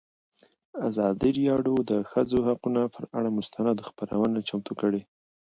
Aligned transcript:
ازادي 0.89 1.31
راډیو 1.51 1.75
د 1.83 1.87
د 1.91 1.93
ښځو 2.11 2.37
حقونه 2.47 2.81
پر 2.93 3.03
اړه 3.17 3.29
مستند 3.37 3.77
خپرونه 3.87 4.39
چمتو 4.49 4.73
کړې. 4.81 5.01